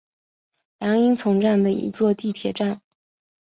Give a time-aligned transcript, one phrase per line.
[0.79, 2.81] 凉荫丛站的一座地铁站。